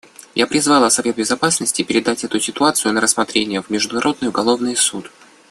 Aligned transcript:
Я 0.33 0.47
призвала 0.47 0.89
Совет 0.89 1.15
Безопасности 1.17 1.83
передать 1.83 2.23
эту 2.23 2.39
ситуацию 2.39 2.91
на 2.91 3.01
рассмотрение 3.01 3.61
в 3.61 3.69
Международный 3.69 4.29
уголовный 4.29 4.75
суд. 4.75 5.11